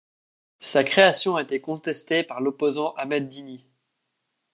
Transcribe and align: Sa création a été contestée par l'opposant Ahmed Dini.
Sa 0.61 0.83
création 0.83 1.35
a 1.35 1.43
été 1.43 1.61
contestée 1.61 2.23
par 2.23 2.41
l'opposant 2.41 2.95
Ahmed 2.97 3.27
Dini. 3.29 3.67